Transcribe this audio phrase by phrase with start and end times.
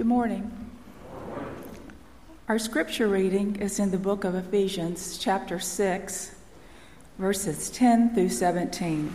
[0.00, 0.50] Good morning.
[2.48, 6.34] Our scripture reading is in the book of Ephesians, chapter 6,
[7.18, 9.14] verses 10 through 17.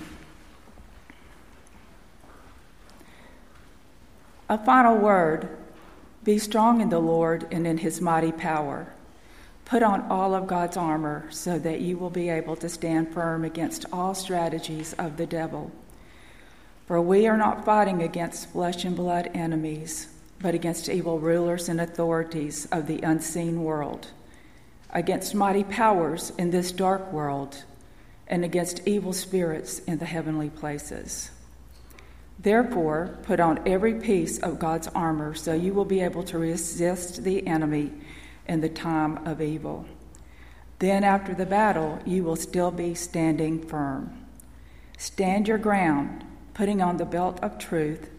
[4.47, 5.57] A final word
[6.23, 8.93] Be strong in the Lord and in his mighty power.
[9.65, 13.43] Put on all of God's armor so that you will be able to stand firm
[13.43, 15.71] against all strategies of the devil.
[16.85, 20.09] For we are not fighting against flesh and blood enemies
[20.41, 24.07] but against evil rulers and authorities of the unseen world,
[24.91, 27.63] against mighty powers in this dark world,
[28.27, 31.31] and against evil spirits in the heavenly places.
[32.37, 37.23] Therefore, put on every piece of God's armor so you will be able to resist
[37.23, 37.91] the enemy
[38.47, 39.85] in the time of evil.
[40.79, 44.19] Then, after the battle, you will still be standing firm.
[44.97, 48.09] Stand your ground, putting on the belt of truth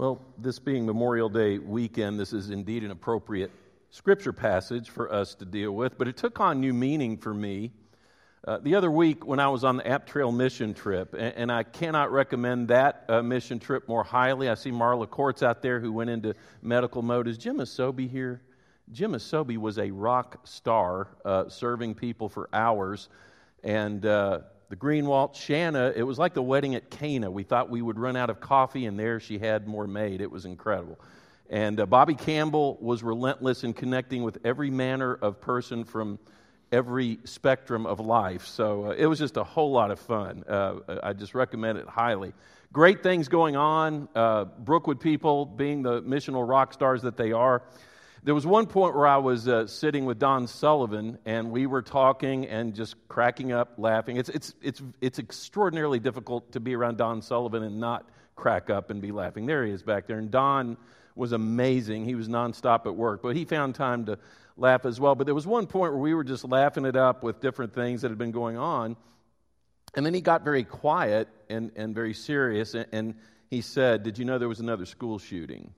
[0.00, 3.50] Well, this being Memorial Day weekend, this is indeed an appropriate
[3.90, 7.70] scripture passage for us to deal with, but it took on new meaning for me.
[8.48, 11.52] Uh, the other week, when I was on the App Trail mission trip, and, and
[11.52, 14.48] I cannot recommend that uh, mission trip more highly.
[14.48, 17.28] I see Marla Courts out there who went into medical mode.
[17.28, 18.40] Is Jim Asobi here?
[18.92, 23.10] Jim Asobi was a rock star, uh, serving people for hours,
[23.64, 24.38] and uh,
[24.70, 25.38] the green waltz.
[25.38, 27.30] Shanna, it was like the wedding at Cana.
[27.30, 30.20] We thought we would run out of coffee, and there she had more made.
[30.20, 30.98] It was incredible.
[31.50, 36.20] And uh, Bobby Campbell was relentless in connecting with every manner of person from
[36.70, 38.46] every spectrum of life.
[38.46, 40.44] So uh, it was just a whole lot of fun.
[40.48, 42.32] Uh, I just recommend it highly.
[42.72, 44.08] Great things going on.
[44.14, 47.64] Uh, Brookwood people being the missional rock stars that they are.
[48.22, 51.80] There was one point where I was uh, sitting with Don Sullivan, and we were
[51.80, 54.16] talking and just cracking up, laughing.
[54.18, 58.90] It's, it's, it's, it's extraordinarily difficult to be around Don Sullivan and not crack up
[58.90, 59.46] and be laughing.
[59.46, 60.18] There he is back there.
[60.18, 60.76] And Don
[61.16, 62.04] was amazing.
[62.04, 64.18] He was nonstop at work, but he found time to
[64.58, 65.14] laugh as well.
[65.14, 68.02] But there was one point where we were just laughing it up with different things
[68.02, 68.96] that had been going on.
[69.94, 73.14] And then he got very quiet and, and very serious, and, and
[73.48, 75.72] he said, Did you know there was another school shooting?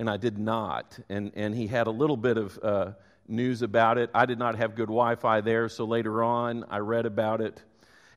[0.00, 0.98] and I did not.
[1.10, 2.92] And, and he had a little bit of uh,
[3.28, 4.08] news about it.
[4.14, 7.62] I did not have good Wi Fi there, so later on I read about it.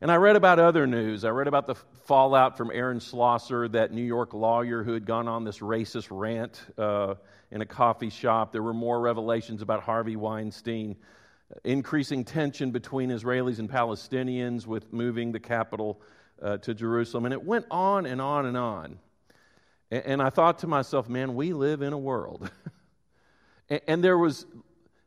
[0.00, 1.24] And I read about other news.
[1.26, 1.74] I read about the
[2.06, 6.60] fallout from Aaron Schlossberg, that New York lawyer who had gone on this racist rant
[6.78, 7.14] uh,
[7.50, 8.50] in a coffee shop.
[8.50, 10.96] There were more revelations about Harvey Weinstein,
[11.54, 16.00] uh, increasing tension between Israelis and Palestinians with moving the capital
[16.42, 17.26] uh, to Jerusalem.
[17.26, 18.98] And it went on and on and on.
[19.94, 22.50] And I thought to myself, man, we live in a world.
[23.86, 24.44] and there was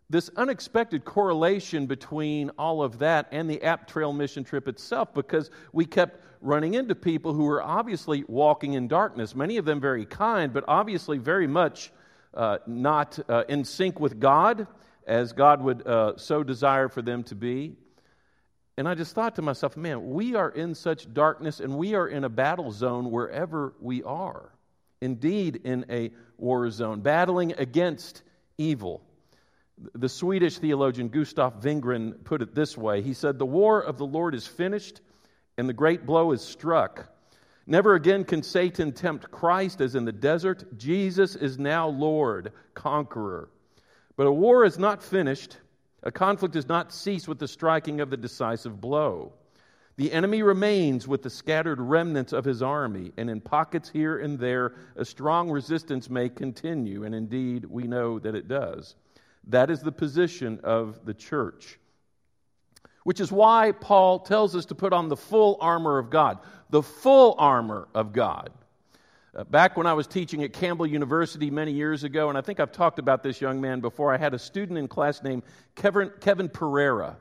[0.09, 5.51] this unexpected correlation between all of that and the app trail mission trip itself because
[5.73, 10.05] we kept running into people who were obviously walking in darkness many of them very
[10.05, 11.91] kind but obviously very much
[12.35, 14.67] uh, not uh, in sync with god
[15.07, 17.73] as god would uh, so desire for them to be
[18.77, 22.07] and i just thought to myself man we are in such darkness and we are
[22.07, 24.53] in a battle zone wherever we are
[25.01, 28.23] indeed in a war zone, battling against
[28.57, 29.01] evil.
[29.93, 34.05] The Swedish theologian Gustaf Wingren put it this way He said, The war of the
[34.07, 35.01] Lord is finished,
[35.57, 37.11] and the great blow is struck.
[37.67, 40.77] Never again can Satan tempt Christ as in the desert.
[40.77, 43.49] Jesus is now Lord, conqueror.
[44.15, 45.57] But a war is not finished,
[46.01, 49.33] a conflict does not cease with the striking of the decisive blow.
[49.97, 54.37] The enemy remains with the scattered remnants of his army, and in pockets here and
[54.37, 58.93] there, a strong resistance may continue, and indeed, we know that it does.
[59.47, 61.79] That is the position of the church,
[63.05, 66.37] which is why Paul tells us to put on the full armor of God,
[66.69, 68.51] the full armor of God.
[69.35, 72.59] Uh, back when I was teaching at Campbell University many years ago, and I think
[72.59, 75.41] I've talked about this young man before, I had a student in class named
[75.73, 77.17] Kevin, Kevin Pereira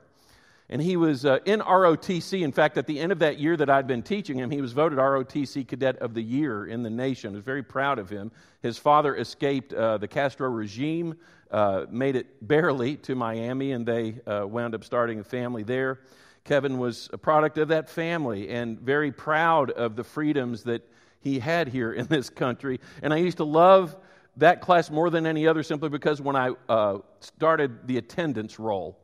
[0.69, 2.41] and he was uh, in ROTC.
[2.41, 4.73] In fact, at the end of that year that I'd been teaching him, he was
[4.73, 7.33] voted ROTC Cadet of the Year in the nation.
[7.33, 8.31] I was very proud of him.
[8.61, 11.15] His father escaped uh, the Castro regime,
[11.51, 15.99] uh, made it barely to Miami, and they uh, wound up starting a family there.
[16.43, 20.81] Kevin was a product of that family and very proud of the freedoms that
[21.21, 22.79] he had here in this country.
[23.01, 23.95] And I used to love
[24.37, 28.97] that class more than any other simply because when I uh, started the attendance roll,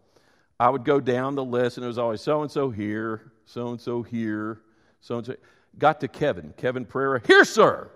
[0.63, 3.71] I would go down the list, and it was always so and so here, so
[3.71, 4.61] and so here,
[5.01, 5.35] so and so.
[5.77, 7.91] Got to Kevin, Kevin Pereira, here, sir.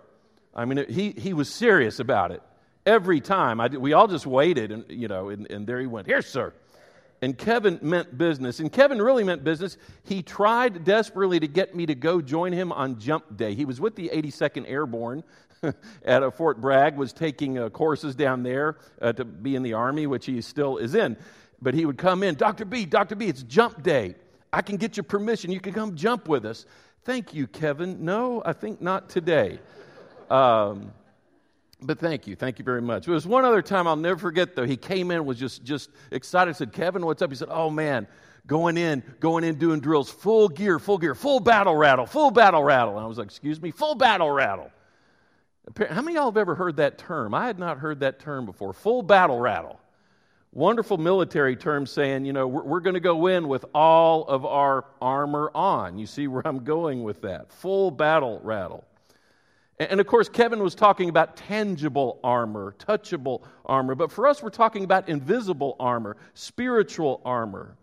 [0.54, 2.42] I mean, he, he was serious about it.
[2.86, 5.88] Every time, I did, we all just waited, and you know, and, and there he
[5.88, 6.52] went, here, sir.
[7.22, 9.78] And Kevin meant business, and Kevin really meant business.
[10.04, 13.56] He tried desperately to get me to go join him on jump day.
[13.56, 15.24] He was with the 82nd Airborne
[16.04, 19.72] at a Fort Bragg, was taking uh, courses down there uh, to be in the
[19.72, 21.16] Army, which he still is in
[21.62, 22.66] but he would come in, Dr.
[22.66, 23.16] B, Dr.
[23.16, 24.16] B, it's jump day.
[24.54, 25.52] I can get your permission.
[25.52, 26.66] You can come jump with us.
[27.04, 28.04] Thank you, Kevin.
[28.06, 29.60] No, I think not today.
[30.30, 30.92] Um,
[31.82, 32.36] but thank you.
[32.36, 33.06] Thank you very much.
[33.06, 34.66] There was one other time I'll never forget, though.
[34.66, 37.30] He came in, was just, just excited, said, Kevin, what's up?
[37.30, 38.08] He said, Oh, man,
[38.48, 42.64] going in, going in, doing drills, full gear, full gear, full battle rattle, full battle
[42.64, 42.96] rattle.
[42.98, 44.72] And I was like, Excuse me, full battle rattle.
[45.90, 47.34] How many of y'all have ever heard that term?
[47.34, 48.74] I had not heard that term before.
[48.74, 49.80] Full battle rattle
[50.58, 54.44] wonderful military term saying, you know, we're, we're going to go in with all of
[54.44, 56.00] our armor on.
[56.00, 57.54] You see where I'm going with that.
[57.54, 58.84] Full battle rattle.
[59.80, 63.94] And, and of course, Kevin was talking about tangible armor, touchable armor.
[63.94, 67.78] But for us, we're talking about invisible armor, spiritual armor.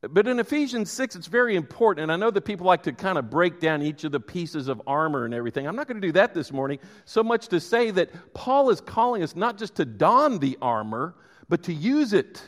[0.00, 2.04] But in Ephesians 6, it's very important.
[2.04, 4.68] And I know that people like to kind of break down each of the pieces
[4.68, 5.66] of armor and everything.
[5.66, 8.80] I'm not going to do that this morning, so much to say that Paul is
[8.80, 11.14] calling us not just to don the armor,
[11.48, 12.42] but to use it,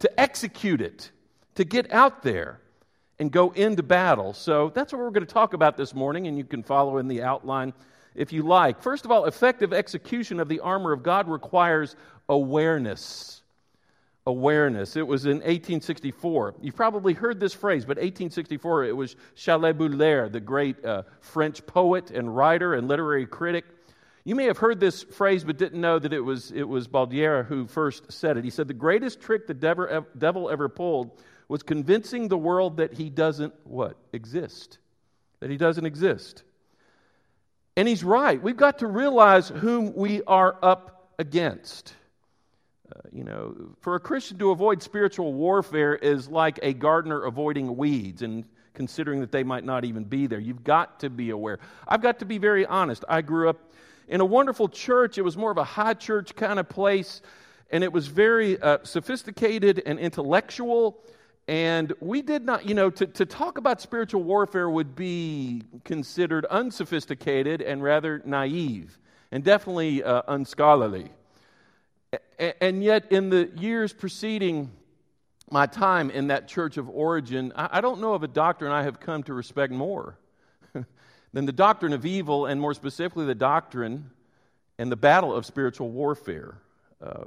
[0.00, 1.10] to execute it,
[1.54, 2.60] to get out there
[3.18, 4.32] and go into battle.
[4.32, 7.06] So that's what we're going to talk about this morning, and you can follow in
[7.08, 7.72] the outline
[8.14, 8.82] if you like.
[8.82, 11.94] First of all, effective execution of the armor of God requires
[12.28, 13.42] awareness.
[14.26, 14.96] Awareness.
[14.96, 16.56] It was in 1864.
[16.62, 21.64] You've probably heard this phrase, but 1864, it was Charles Baudelaire, the great uh, French
[21.66, 23.64] poet and writer and literary critic,
[24.24, 27.42] you may have heard this phrase but didn't know that it was, it was Baudelaire
[27.42, 28.44] who first said it.
[28.44, 29.54] He said, The greatest trick the
[30.18, 31.10] devil ever pulled
[31.48, 33.96] was convincing the world that he doesn't what?
[34.12, 34.78] Exist.
[35.40, 36.44] That he doesn't exist.
[37.76, 38.40] And he's right.
[38.40, 41.94] We've got to realize whom we are up against.
[42.94, 47.76] Uh, you know, for a Christian to avoid spiritual warfare is like a gardener avoiding
[47.76, 48.22] weeds.
[48.22, 50.40] And considering that they might not even be there.
[50.40, 51.58] You've got to be aware.
[51.86, 53.04] I've got to be very honest.
[53.08, 53.58] I grew up
[54.08, 57.22] in a wonderful church, it was more of a high church kind of place,
[57.70, 60.98] and it was very uh, sophisticated and intellectual.
[61.48, 66.44] And we did not, you know, to, to talk about spiritual warfare would be considered
[66.46, 68.98] unsophisticated and rather naive
[69.30, 71.06] and definitely uh, unscholarly.
[72.38, 74.72] A- and yet, in the years preceding
[75.52, 78.98] my time in that church of origin, I, don't know of a doctrine I have
[78.98, 80.18] come to respect more
[81.32, 84.10] than the doctrine of evil, and more specifically, the doctrine
[84.78, 86.56] and the battle of spiritual warfare.
[87.04, 87.24] Uh,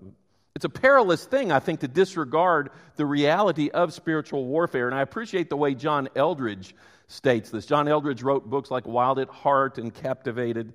[0.56, 4.88] it's a perilous thing, I think, to disregard the reality of spiritual warfare.
[4.88, 6.74] And I appreciate the way John Eldredge
[7.07, 7.66] states this.
[7.68, 10.74] John Eldredge wrote books like Wild at Heart and Captivated.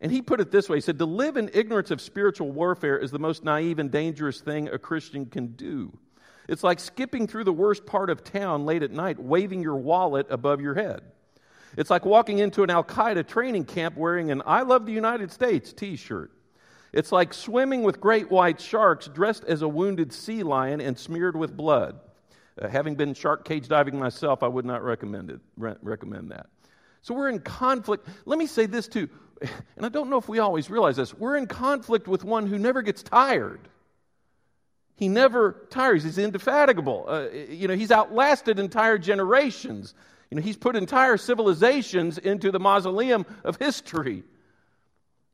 [0.00, 2.98] And he put it this way he said, To live in ignorance of spiritual warfare
[2.98, 5.96] is the most naive and dangerous thing a Christian can do.
[6.48, 10.26] It's like skipping through the worst part of town late at night, waving your wallet
[10.30, 11.00] above your head.
[11.76, 15.32] It's like walking into an Al Qaeda training camp wearing an I Love the United
[15.32, 16.30] States t shirt.
[16.92, 21.34] It's like swimming with great white sharks dressed as a wounded sea lion and smeared
[21.34, 21.98] with blood.
[22.60, 26.46] Uh, having been shark cage diving myself, I would not recommend, it, re- recommend that.
[27.02, 28.06] So we're in conflict.
[28.26, 29.08] Let me say this too,
[29.42, 32.58] and I don't know if we always realize this we're in conflict with one who
[32.58, 33.68] never gets tired.
[34.96, 36.04] He never tires.
[36.04, 37.06] He's indefatigable.
[37.08, 39.94] Uh, you know, he's outlasted entire generations.
[40.30, 44.22] You know, he's put entire civilizations into the mausoleum of history.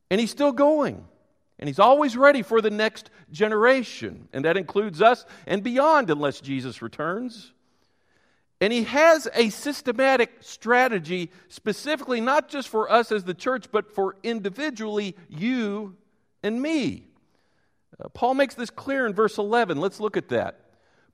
[0.09, 1.05] And he's still going.
[1.59, 4.27] And he's always ready for the next generation.
[4.33, 7.51] And that includes us and beyond unless Jesus returns.
[8.59, 13.93] And he has a systematic strategy specifically not just for us as the church, but
[13.93, 15.95] for individually you
[16.43, 17.05] and me.
[18.13, 19.77] Paul makes this clear in verse 11.
[19.79, 20.59] Let's look at that.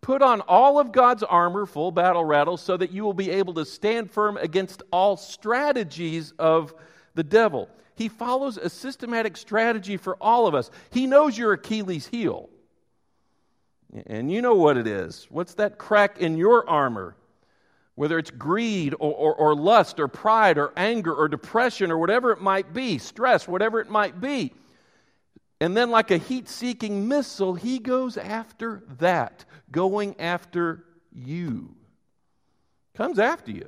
[0.02, 3.54] Put on all of God's armor, full battle rattle, so that you will be able
[3.56, 6.74] to stand firm against all strategies of
[7.16, 7.68] the devil.
[7.96, 10.70] He follows a systematic strategy for all of us.
[10.92, 12.50] He knows your Achilles heel.
[14.06, 15.26] And you know what it is.
[15.32, 17.16] What's that crack in your armor?
[17.96, 22.32] Whether it's greed or, or, or lust or pride or anger or depression or whatever
[22.32, 24.54] it might be, stress, whatever it might be.
[25.60, 31.76] And then, like a heat seeking missile, he goes after that, going after you.
[32.96, 33.68] Comes after you.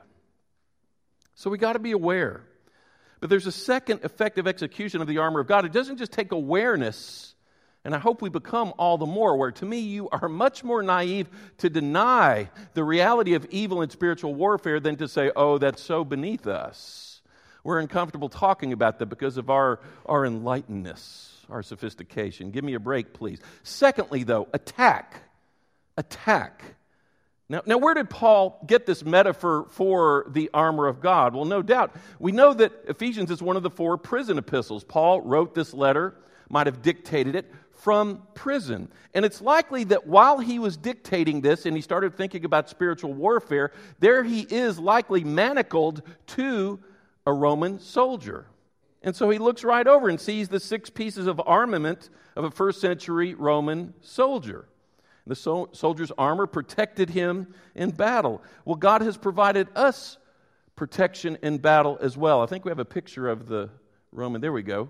[1.34, 2.44] So we got to be aware.
[3.22, 5.66] But there's a second effective execution of the armor of God.
[5.66, 7.34] It doesn't just take awareness,
[7.84, 9.52] and I hope we become all the more aware.
[9.54, 11.28] To me, you are much more naive
[11.58, 16.04] to deny the reality of evil and spiritual warfare than to say, oh, that's so
[16.06, 17.22] beneath us.
[17.64, 22.52] We're uncomfortable talking about that because of our, our enlightenedness our sophistication.
[22.52, 23.40] Give me a break, please.
[23.64, 25.24] Secondly, though, attack.
[25.98, 26.64] Attack.
[27.52, 31.34] Now, now, where did Paul get this metaphor for the armor of God?
[31.34, 31.96] Well, no doubt.
[32.20, 34.84] We know that Ephesians is one of the four prison epistles.
[34.84, 36.16] Paul wrote this letter,
[36.50, 38.90] might have dictated it from prison.
[39.16, 43.14] And it's likely that while he was dictating this and he started thinking about spiritual
[43.14, 46.80] warfare, there he is likely manacled to
[47.26, 48.46] a Roman soldier.
[49.02, 52.52] And so he looks right over and sees the six pieces of armament of a
[52.52, 54.66] first century Roman soldier.
[55.26, 58.42] The so- soldier's armor protected him in battle.
[58.66, 60.18] Well, God has provided us
[60.76, 62.42] protection in battle as well.
[62.42, 63.70] I think we have a picture of the
[64.12, 64.42] Roman.
[64.42, 64.90] There we go.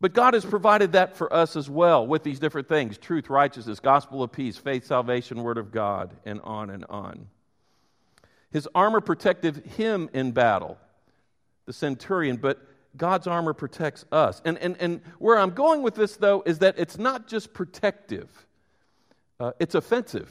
[0.00, 3.78] But God has provided that for us as well with these different things truth, righteousness,
[3.80, 7.28] gospel of peace, faith, salvation, word of God, and on and on.
[8.50, 10.76] His armor protected him in battle,
[11.66, 12.58] the centurion, but
[12.96, 14.40] God's armor protects us.
[14.44, 18.28] And, and, and where I'm going with this, though, is that it's not just protective,
[19.40, 20.30] uh, it's offensive.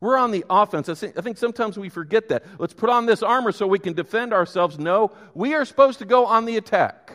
[0.00, 0.88] We're on the offense.
[0.90, 2.44] I think sometimes we forget that.
[2.58, 4.78] Let's put on this armor so we can defend ourselves.
[4.78, 7.12] No, we are supposed to go on the attack.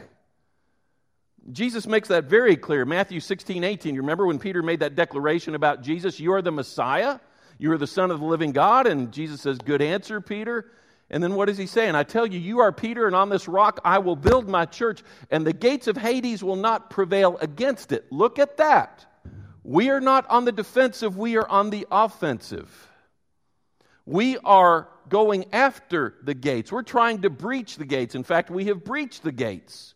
[1.51, 2.84] Jesus makes that very clear.
[2.86, 3.94] Matthew 16, 18.
[3.94, 6.20] You remember when Peter made that declaration about Jesus?
[6.20, 7.20] You are the Messiah,
[7.60, 8.88] you are the Son of the living God.
[8.88, 10.72] And Jesus says, Good answer, Peter.
[11.12, 11.89] And then what does he say?
[11.89, 14.65] And I tell you, you are Peter, and on this rock I will build my
[14.65, 18.10] church, and the gates of Hades will not prevail against it.
[18.12, 19.06] Look at that.
[19.63, 22.88] We are not on the defensive, we are on the offensive.
[24.06, 26.72] We are going after the gates.
[26.72, 28.15] We're trying to breach the gates.
[28.15, 29.94] In fact, we have breached the gates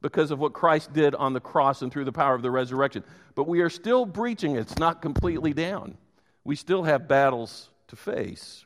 [0.00, 3.04] because of what Christ did on the cross and through the power of the resurrection.
[3.34, 5.98] But we are still breaching, it's not completely down.
[6.42, 8.64] We still have battles to face.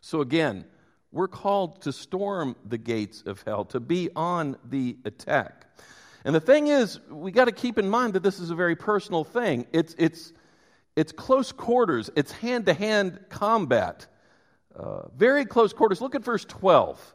[0.00, 0.64] So again,
[1.12, 5.66] we're called to storm the gates of hell, to be on the attack.
[6.24, 8.76] And the thing is, we got to keep in mind that this is a very
[8.76, 9.66] personal thing.
[9.72, 10.32] It's, it's,
[10.96, 14.06] it's close quarters, it's hand to hand combat.
[14.74, 16.00] Uh, very close quarters.
[16.00, 17.14] Look at verse 12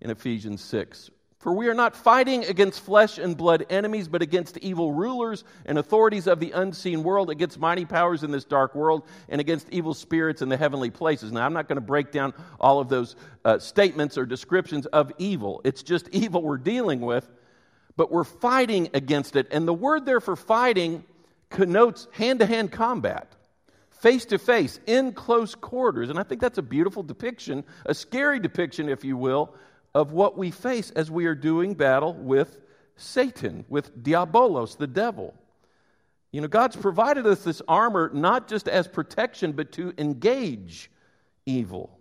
[0.00, 1.10] in Ephesians 6.
[1.44, 5.76] For we are not fighting against flesh and blood enemies, but against evil rulers and
[5.76, 9.92] authorities of the unseen world, against mighty powers in this dark world, and against evil
[9.92, 11.32] spirits in the heavenly places.
[11.32, 15.12] Now, I'm not going to break down all of those uh, statements or descriptions of
[15.18, 15.60] evil.
[15.64, 17.30] It's just evil we're dealing with,
[17.94, 19.48] but we're fighting against it.
[19.52, 21.04] And the word there for fighting
[21.50, 23.30] connotes hand to hand combat
[24.00, 26.08] face to face, in close quarters.
[26.10, 29.54] And I think that's a beautiful depiction, a scary depiction, if you will,
[29.94, 32.58] of what we face as we are doing battle with
[32.96, 35.34] Satan, with Diabolos, the devil.
[36.32, 40.90] You know, God's provided us this armor not just as protection, but to engage
[41.46, 41.96] evil.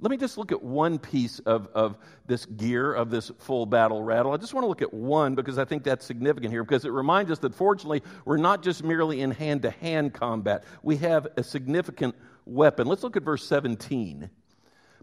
[0.00, 4.00] Let me just look at one piece of, of this gear, of this full battle
[4.02, 4.30] rattle.
[4.32, 6.92] I just want to look at one because I think that's significant here, because it
[6.92, 11.26] reminds us that fortunately, we're not just merely in hand to hand combat, we have
[11.36, 12.86] a significant weapon.
[12.86, 14.30] Let's look at verse 17.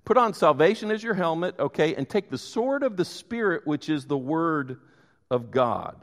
[0.06, 3.90] Put on salvation as your helmet, okay, and take the sword of the Spirit, which
[3.90, 4.78] is the Word
[5.32, 5.96] of God.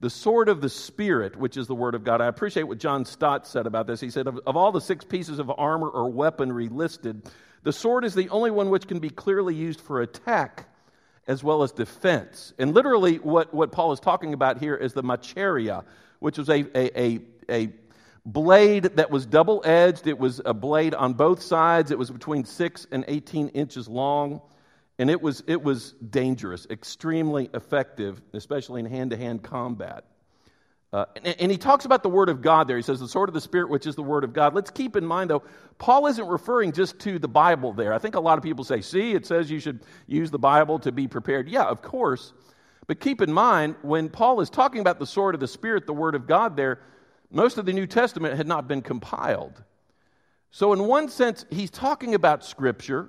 [0.00, 2.20] The sword of the Spirit, which is the Word of God.
[2.20, 3.98] I appreciate what John Stott said about this.
[3.98, 7.30] He said, Of, of all the six pieces of armor or weaponry listed,
[7.62, 10.66] the sword is the only one which can be clearly used for attack
[11.26, 12.52] as well as defense.
[12.58, 15.84] And literally, what, what Paul is talking about here is the machaira,
[16.18, 17.72] which was a, a, a, a
[18.24, 20.06] blade that was double edged.
[20.06, 21.90] It was a blade on both sides.
[21.90, 24.40] It was between 6 and 18 inches long.
[24.98, 30.04] And it was, it was dangerous, extremely effective, especially in hand to hand combat.
[30.92, 32.76] Uh, and, and, he talks about the Word of God there.
[32.76, 34.54] He says, the sword of the Spirit, which is the Word of God.
[34.54, 35.44] Let's keep in mind, though,
[35.78, 37.92] Paul isn't referring just to the Bible there.
[37.94, 40.80] I think a lot of people say, see, it says you should use the Bible
[40.80, 41.48] to be prepared.
[41.48, 42.32] Yeah, of course.
[42.88, 45.92] But keep in mind, when Paul is talking about the sword of the Spirit, the
[45.92, 46.80] Word of God there,
[47.30, 49.62] most of the New Testament had not been compiled.
[50.50, 53.08] So, in one sense, he's talking about scripture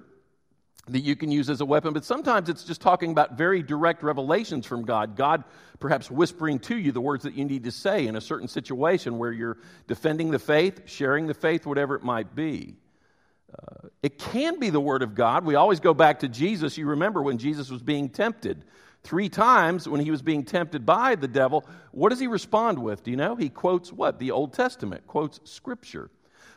[0.88, 4.04] that you can use as a weapon, but sometimes it's just talking about very direct
[4.04, 5.16] revelations from God.
[5.16, 5.44] God
[5.80, 9.18] perhaps whispering to you the words that you need to say in a certain situation
[9.18, 12.76] where you're defending the faith, sharing the faith, whatever it might be.
[13.54, 15.44] Uh, it can be the Word of God.
[15.44, 16.78] We always go back to Jesus.
[16.78, 18.64] You remember when Jesus was being tempted.
[19.04, 23.04] Three times when he was being tempted by the devil, what does he respond with?
[23.04, 23.36] Do you know?
[23.36, 24.20] He quotes what?
[24.20, 26.12] The Old Testament, quotes Scripture.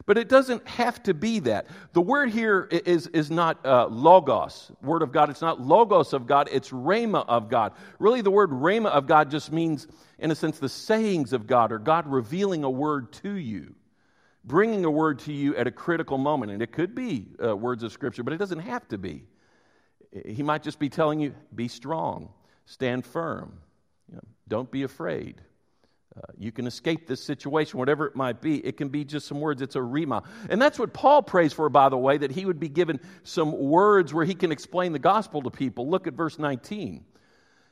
[0.06, 1.66] But it doesn't have to be that.
[1.94, 5.30] The word here is, is not uh, logos, word of God.
[5.30, 7.72] It's not logos of God, it's rhema of God.
[7.98, 9.86] Really, the word rhema of God just means,
[10.18, 13.74] in a sense, the sayings of God or God revealing a word to you,
[14.44, 16.52] bringing a word to you at a critical moment.
[16.52, 19.24] And it could be uh, words of Scripture, but it doesn't have to be.
[20.24, 22.28] He might just be telling you, be strong,
[22.66, 23.58] stand firm,
[24.08, 25.40] you know, don't be afraid.
[26.16, 28.64] Uh, you can escape this situation, whatever it might be.
[28.64, 29.60] It can be just some words.
[29.62, 30.22] It's a rhema.
[30.48, 33.50] And that's what Paul prays for, by the way, that he would be given some
[33.50, 35.90] words where he can explain the gospel to people.
[35.90, 37.04] Look at verse 19.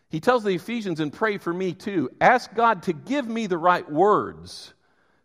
[0.09, 2.11] He tells the Ephesians, and pray for me too.
[2.21, 4.75] Ask God to give me the right words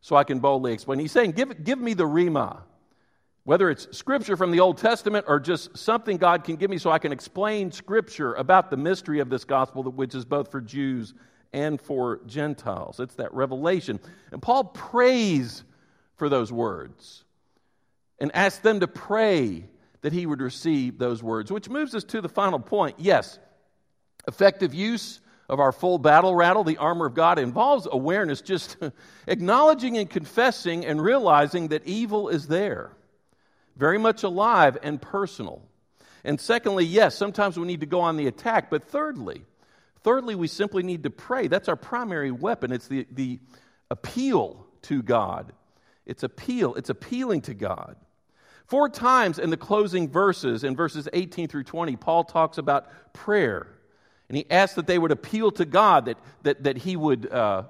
[0.02, 1.00] so I can boldly explain.
[1.00, 2.62] He's saying, give, give me the rhema
[3.48, 6.92] whether it's scripture from the Old Testament or just something God can give me so
[6.92, 11.14] I can explain scripture about the mystery of this gospel, which is both for Jews
[11.54, 13.00] and for Gentiles.
[13.00, 14.02] It's that revelation.
[14.34, 15.64] And Paul prays
[16.18, 17.24] for those words
[18.20, 19.64] and asks them to pray
[20.02, 22.98] that he would receive those words, which moves us to the final point.
[23.00, 23.40] Yes,
[24.28, 28.76] effective use of our full battle rattle, the armor of God, involves awareness, just
[29.26, 32.92] acknowledging and confessing and realizing that evil is there
[33.78, 35.62] very much alive and personal.
[36.24, 38.70] And secondly, yes, sometimes we need to go on the attack.
[38.70, 39.44] But thirdly,
[40.04, 41.48] thirdly, we simply need to pray.
[41.48, 42.72] That's our primary weapon.
[42.72, 43.40] It's the, the
[43.90, 45.54] appeal to God.
[46.06, 46.76] It's appeal.
[46.76, 47.96] It's appealing to God.
[48.66, 53.68] Four times in the closing verses, in verses 18 through 20, Paul talks about prayer.
[54.28, 57.64] And he asks that they would appeal to God, that, that, that, he would, uh,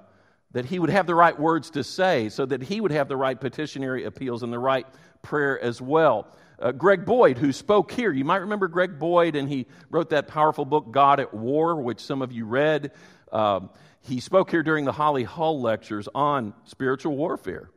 [0.50, 3.16] that he would have the right words to say, so that he would have the
[3.16, 4.86] right petitionary appeals and the right
[5.22, 6.26] prayer as well.
[6.60, 8.12] Uh, Greg Boyd, who spoke here.
[8.12, 12.00] You might remember Greg Boyd, and he wrote that powerful book, God at War, which
[12.00, 12.92] some of you read.
[13.30, 13.70] Um,
[14.02, 17.70] he spoke here during the Holly Hull lectures on spiritual warfare.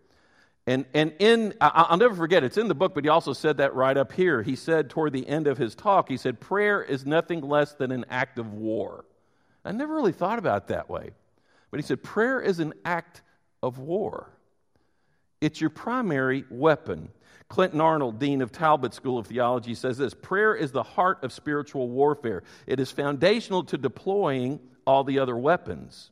[0.68, 3.74] And, and in, I'll never forget, it's in the book, but he also said that
[3.74, 4.42] right up here.
[4.44, 7.92] He said toward the end of his talk, he said, Prayer is nothing less than
[7.92, 9.06] an act of war.
[9.66, 11.10] I never really thought about that way.
[11.72, 13.22] But he said, Prayer is an act
[13.62, 14.32] of war,
[15.40, 17.10] it's your primary weapon
[17.52, 21.32] Clinton Arnold, Dean of Talbot School of Theology, says this Prayer is the heart of
[21.34, 26.10] spiritual warfare, it is foundational to deploying all the other weapons.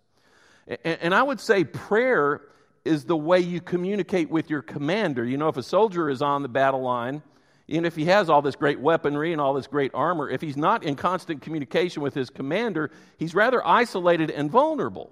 [0.85, 2.41] And I would say prayer
[2.85, 5.25] is the way you communicate with your commander.
[5.25, 7.23] You know, if a soldier is on the battle line,
[7.67, 10.55] even if he has all this great weaponry and all this great armor, if he's
[10.57, 15.11] not in constant communication with his commander, he's rather isolated and vulnerable.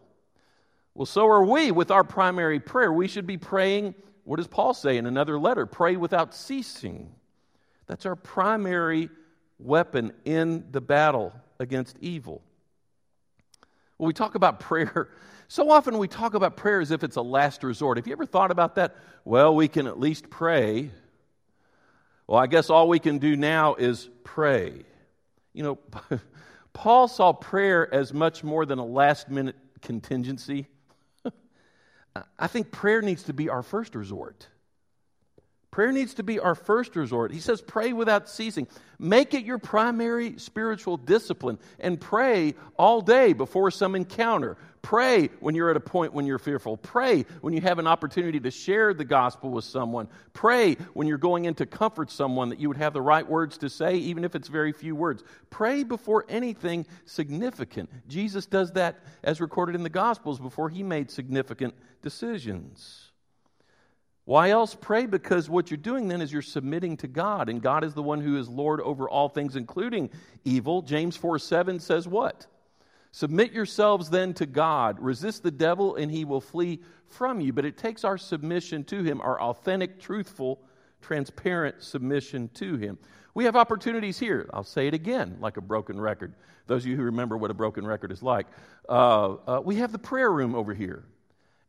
[0.93, 2.93] Well, so are we with our primary prayer.
[2.93, 3.95] We should be praying
[4.27, 5.65] what does Paul say in another letter?
[5.65, 7.09] Pray without ceasing.
[7.85, 9.09] That's our primary
[9.57, 12.41] weapon in the battle against evil.
[13.95, 15.07] When we talk about prayer,
[15.47, 17.97] so often we talk about prayer as if it's a last resort.
[17.99, 18.97] Have you ever thought about that?
[19.23, 20.91] Well, we can at least pray.
[22.27, 24.81] Well, I guess all we can do now is pray.
[25.53, 26.19] You know,
[26.73, 30.67] Paul saw prayer as much more than a last minute contingency.
[32.39, 34.47] I think prayer needs to be our first resort.
[35.71, 37.31] Prayer needs to be our first resort.
[37.31, 38.67] He says, pray without ceasing.
[38.97, 44.57] Make it your primary spiritual discipline and pray all day before some encounter.
[44.87, 46.77] Pray when you're at a point when you're fearful.
[46.77, 50.07] Pray when you have an opportunity to share the gospel with someone.
[50.31, 53.57] Pray when you're going in to comfort someone that you would have the right words
[53.57, 55.25] to say, even if it's very few words.
[55.49, 57.89] Pray before anything significant.
[58.07, 58.95] Jesus does that
[59.25, 63.11] as recorded in the gospels before he made significant decisions.
[64.23, 65.05] Why else pray?
[65.05, 68.21] Because what you're doing then is you're submitting to God, and God is the one
[68.21, 70.11] who is Lord over all things, including
[70.45, 70.81] evil.
[70.81, 72.47] James 4 7 says what?
[73.11, 74.97] Submit yourselves then to God.
[74.99, 77.53] Resist the devil, and he will flee from you.
[77.53, 80.59] But it takes our submission to him, our authentic, truthful,
[81.01, 82.97] transparent submission to him.
[83.33, 84.49] We have opportunities here.
[84.51, 86.33] I'll say it again, like a broken record.
[86.65, 88.47] Those of you who remember what a broken record is like,
[88.89, 91.05] uh, uh, we have the prayer room over here.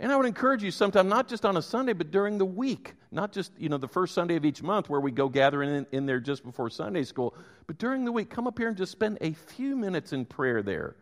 [0.01, 2.94] And I would encourage you sometime, not just on a Sunday, but during the week,
[3.11, 5.87] not just you know the first Sunday of each month where we go gathering in,
[5.90, 7.35] in there just before Sunday school,
[7.66, 10.62] but during the week, come up here and just spend a few minutes in prayer
[10.62, 10.94] there.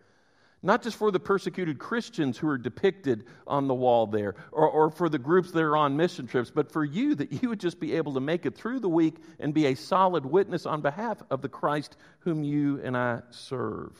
[0.63, 4.91] Not just for the persecuted Christians who are depicted on the wall there, or, or
[4.91, 7.79] for the groups that are on mission trips, but for you, that you would just
[7.79, 11.23] be able to make it through the week and be a solid witness on behalf
[11.31, 13.93] of the Christ whom you and I serve.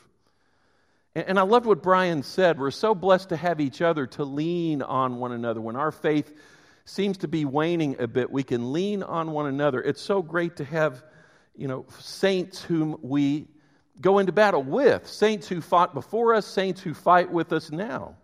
[1.15, 2.59] And, I loved what Brian said.
[2.59, 5.59] We're so blessed to have each other to lean on one another.
[5.59, 6.31] When our faith
[6.85, 9.81] seems to be waning a bit, we can lean on one another.
[9.81, 11.03] It's so great to have,
[11.55, 13.47] you know, saints whom we
[14.01, 18.15] go into battle with saints who fought before us, saints who fight with us now,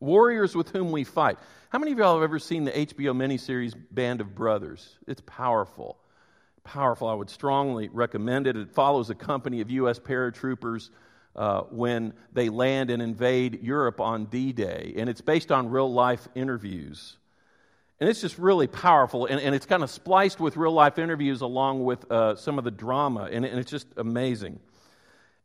[0.00, 1.38] warriors with whom we fight.
[1.70, 4.98] How many of y'all have ever seen the HBO miniseries Band of Brothers?
[5.06, 5.98] It's powerful.
[6.64, 7.08] Powerful.
[7.08, 8.56] I would strongly recommend it.
[8.56, 9.98] It follows a company of U.S.
[9.98, 10.88] paratroopers
[11.36, 15.90] uh, when they land and invade Europe on D Day, and it's based on real
[15.92, 17.18] life interviews
[18.00, 21.40] and it's just really powerful, and, and it's kind of spliced with real life interviews
[21.40, 24.60] along with uh, some of the drama, and, and it's just amazing.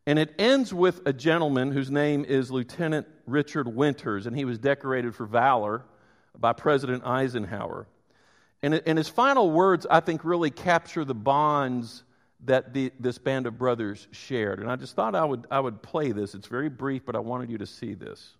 [0.06, 4.58] And it ends with a gentleman whose name is Lieutenant Richard Winters, and he was
[4.60, 5.82] decorated for valor
[6.38, 7.88] by President Eisenhower.
[8.62, 12.04] And, and his final words, I think, really capture the bonds
[12.44, 14.60] that the, this band of brothers shared.
[14.60, 16.34] And I just thought I would, I would play this.
[16.36, 18.36] It's very brief, but I wanted you to see this.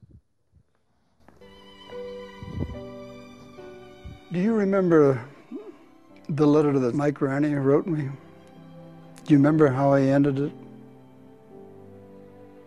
[4.35, 5.25] Do you remember
[6.29, 8.03] the letter that Mike Ranney wrote me?
[9.25, 10.53] Do you remember how I ended it?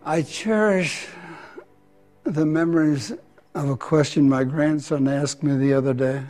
[0.02, 1.08] I cherish
[2.24, 3.12] the memories
[3.54, 6.22] of a question my grandson asked me the other day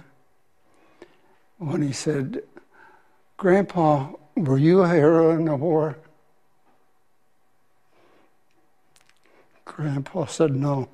[1.59, 2.43] when he said,
[3.37, 5.99] Grandpa, were you a hero in the war?
[9.65, 10.89] Grandpa said, No.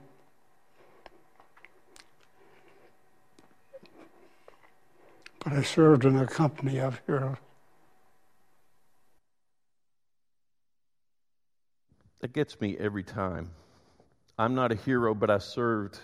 [5.45, 7.37] but I served in a company of heroes.
[12.21, 13.51] That gets me every time.
[14.39, 15.99] I'm not a hero, but I served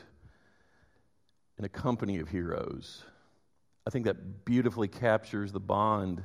[1.59, 3.03] in a company of heroes.
[3.87, 6.23] I think that beautifully captures the bond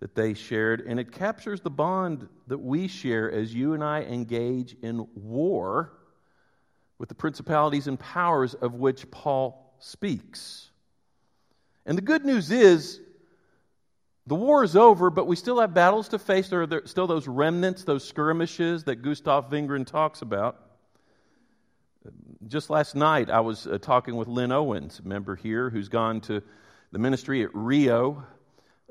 [0.00, 4.00] that they shared, and it captures the bond that we share as you and I
[4.02, 5.92] engage in war
[6.98, 10.70] with the principalities and powers of which Paul speaks.
[11.86, 13.00] And the good news is
[14.26, 16.48] the war is over, but we still have battles to face.
[16.48, 20.60] There are still those remnants, those skirmishes that Gustaf Wingren talks about.
[22.48, 26.42] Just last night, I was uh, talking with Lynn Owens, member here, who's gone to
[26.92, 28.24] the ministry at Rio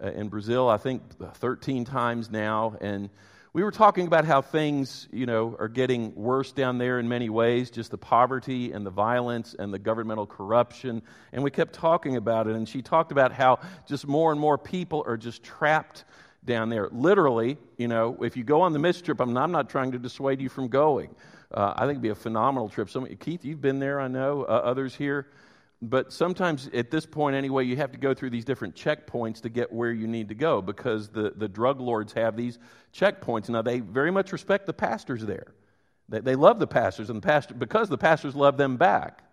[0.01, 2.75] uh, in Brazil, I think uh, 13 times now.
[2.81, 3.09] And
[3.55, 7.29] we were talking about how things, you know, are getting worse down there in many
[7.29, 11.01] ways, just the poverty and the violence and the governmental corruption.
[11.31, 12.55] And we kept talking about it.
[12.57, 16.03] And she talked about how just more and more people are just trapped
[16.43, 16.89] down there.
[16.91, 19.93] Literally, you know, if you go on the mission trip, I'm not, I'm not trying
[19.93, 21.15] to dissuade you from going.
[21.49, 22.89] Uh, I think it'd be a phenomenal trip.
[22.89, 24.43] Some, Keith, you've been there, I know.
[24.43, 25.27] Uh, others here
[25.89, 29.49] but sometimes at this point anyway you have to go through these different checkpoints to
[29.49, 32.57] get where you need to go because the, the drug lords have these
[32.93, 35.47] checkpoints now they very much respect the pastors there
[36.09, 39.23] they, they love the pastors and the pastor because the pastors love them back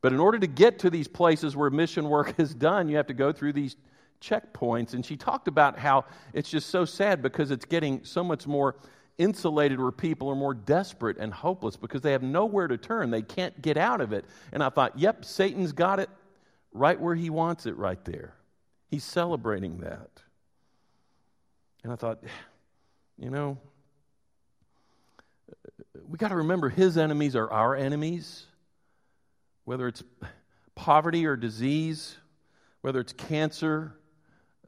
[0.00, 3.06] but in order to get to these places where mission work is done you have
[3.08, 3.76] to go through these
[4.20, 8.46] checkpoints and she talked about how it's just so sad because it's getting so much
[8.46, 8.76] more
[9.22, 13.10] insulated where people are more desperate and hopeless because they have nowhere to turn.
[13.10, 14.24] They can't get out of it.
[14.52, 16.10] And I thought, yep, Satan's got it
[16.72, 18.34] right where he wants it, right there.
[18.90, 20.08] He's celebrating that.
[21.84, 22.22] And I thought,
[23.18, 23.58] you know,
[26.08, 28.44] we got to remember his enemies are our enemies,
[29.64, 30.02] whether it's
[30.74, 32.16] poverty or disease,
[32.80, 33.94] whether it's cancer,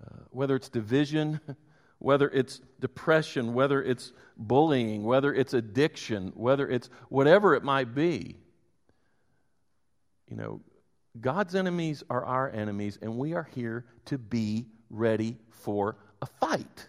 [0.02, 1.40] uh, whether it's division.
[2.04, 8.36] whether it's depression, whether it's bullying, whether it's addiction, whether it's whatever it might be.
[10.28, 10.60] You know,
[11.18, 16.88] God's enemies are our enemies, and we are here to be ready for a fight.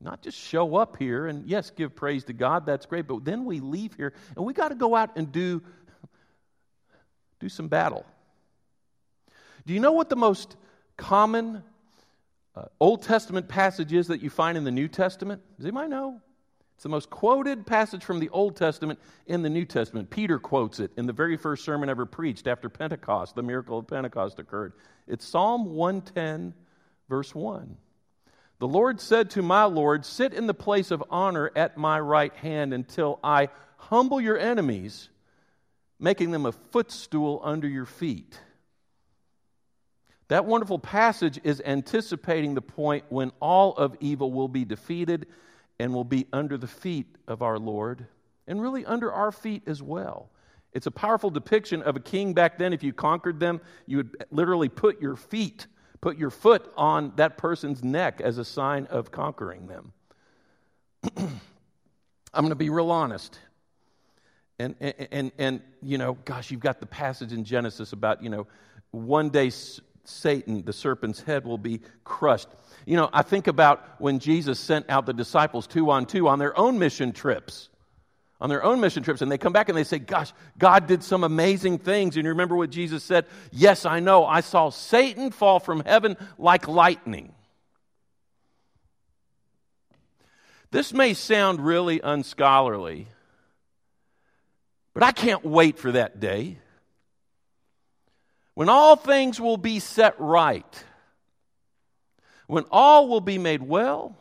[0.00, 3.44] Not just show up here and, yes, give praise to God, that's great, but then
[3.44, 5.62] we leave here and we got to go out and do,
[7.38, 8.04] do some battle.
[9.66, 10.56] Do you know what the most
[10.96, 11.62] common
[12.56, 15.42] uh, Old Testament passages that you find in the New Testament.
[15.56, 16.20] Does anybody know?
[16.74, 20.08] It's the most quoted passage from the Old Testament in the New Testament.
[20.10, 23.86] Peter quotes it in the very first sermon ever preached after Pentecost, the miracle of
[23.86, 24.72] Pentecost occurred.
[25.06, 26.54] It's Psalm 110,
[27.08, 27.76] verse 1.
[28.60, 32.34] The Lord said to my Lord, Sit in the place of honor at my right
[32.36, 35.10] hand until I humble your enemies,
[35.98, 38.40] making them a footstool under your feet.
[40.30, 45.26] That wonderful passage is anticipating the point when all of evil will be defeated
[45.80, 48.06] and will be under the feet of our Lord,
[48.46, 50.30] and really under our feet as well.
[50.72, 52.72] It's a powerful depiction of a king back then.
[52.72, 55.66] If you conquered them, you would literally put your feet,
[56.00, 59.92] put your foot on that person's neck as a sign of conquering them.
[61.16, 61.28] I'm
[62.36, 63.36] going to be real honest.
[64.60, 68.30] And, and, and, and, you know, gosh, you've got the passage in Genesis about, you
[68.30, 68.46] know,
[68.92, 69.50] one day
[70.04, 72.48] Satan, the serpent's head, will be crushed.
[72.86, 76.38] You know, I think about when Jesus sent out the disciples two on two on
[76.38, 77.68] their own mission trips.
[78.40, 81.02] On their own mission trips, and they come back and they say, Gosh, God did
[81.04, 82.16] some amazing things.
[82.16, 83.26] And you remember what Jesus said?
[83.52, 84.24] Yes, I know.
[84.24, 87.34] I saw Satan fall from heaven like lightning.
[90.70, 93.08] This may sound really unscholarly,
[94.94, 96.56] but I can't wait for that day.
[98.60, 100.84] When all things will be set right,
[102.46, 104.14] when all will be made well,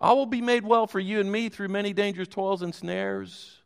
[0.00, 3.58] all will be made well for you and me through many dangers, toils, and snares.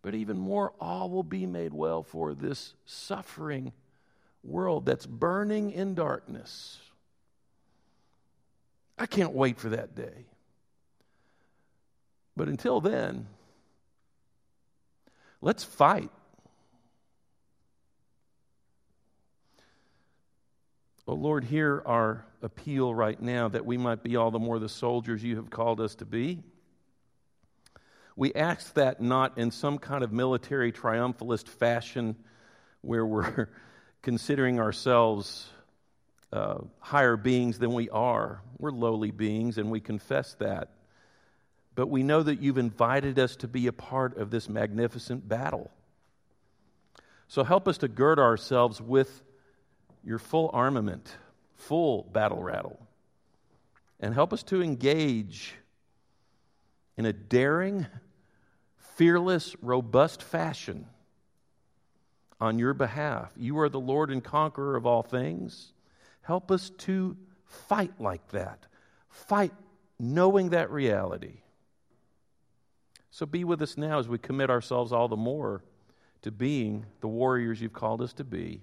[0.00, 3.74] But even more, all will be made well for this suffering
[4.42, 6.78] world that's burning in darkness.
[8.98, 10.24] I can't wait for that day.
[12.34, 13.26] But until then,
[15.42, 16.08] let's fight
[21.08, 24.68] Oh Lord, hear our appeal right now that we might be all the more the
[24.68, 26.42] soldiers you have called us to be.
[28.16, 32.16] We ask that not in some kind of military triumphalist fashion
[32.82, 33.46] where we're
[34.02, 35.48] considering ourselves
[36.34, 38.42] uh, higher beings than we are.
[38.58, 40.70] We're lowly beings and we confess that.
[41.74, 45.70] But we know that you've invited us to be a part of this magnificent battle.
[47.26, 49.22] So help us to gird ourselves with
[50.04, 51.16] your full armament,
[51.54, 52.80] full battle rattle,
[54.00, 55.54] and help us to engage
[56.96, 57.86] in a daring,
[58.96, 60.86] fearless, robust fashion
[62.40, 63.32] on your behalf.
[63.36, 65.72] You are the Lord and conqueror of all things.
[66.22, 68.66] Help us to fight like that,
[69.08, 69.52] fight
[69.98, 71.38] knowing that reality.
[73.10, 75.62] So be with us now as we commit ourselves all the more
[76.22, 78.62] to being the warriors you've called us to be